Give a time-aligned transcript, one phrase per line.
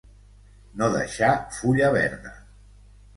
[0.79, 2.33] No deixar fulla verda.